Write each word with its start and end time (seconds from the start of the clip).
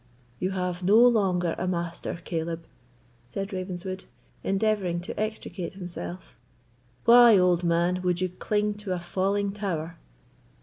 "You 0.39 0.49
have 0.49 0.81
no 0.81 0.97
longer 0.97 1.53
a 1.59 1.67
master, 1.67 2.19
Caleb," 2.25 2.65
said 3.27 3.53
Ravenswood, 3.53 4.05
endeavouring 4.43 4.99
to 5.01 5.19
extricate 5.19 5.73
himself; 5.73 6.35
"why, 7.05 7.37
old 7.37 7.63
man, 7.63 8.01
would 8.01 8.19
you 8.19 8.29
cling 8.29 8.73
to 8.79 8.93
a 8.93 8.99
falling 8.99 9.51
tower?" 9.51 9.99